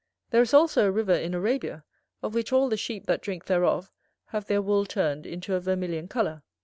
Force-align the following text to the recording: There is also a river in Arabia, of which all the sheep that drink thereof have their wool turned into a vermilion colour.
There 0.31 0.41
is 0.41 0.51
also 0.51 0.87
a 0.87 0.91
river 0.91 1.13
in 1.13 1.35
Arabia, 1.35 1.85
of 2.23 2.33
which 2.33 2.51
all 2.51 2.69
the 2.69 2.75
sheep 2.75 3.05
that 3.05 3.21
drink 3.21 3.45
thereof 3.45 3.91
have 4.29 4.47
their 4.47 4.59
wool 4.59 4.87
turned 4.87 5.27
into 5.27 5.53
a 5.53 5.59
vermilion 5.59 6.07
colour. 6.07 6.41